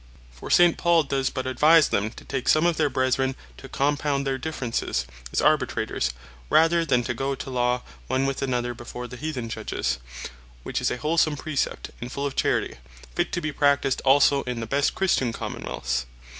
[0.31, 0.79] For St.
[0.79, 5.05] Paul does but advise them, to take some of their Brethren to compound their differences,
[5.31, 6.09] as Arbitrators,
[6.49, 9.99] rather than to goe to law one with another before the Heathen Judges;
[10.63, 12.77] which is a wholsome Precept, and full of Charity,
[13.13, 16.07] fit to bee practised also in the Best Christian Common wealths.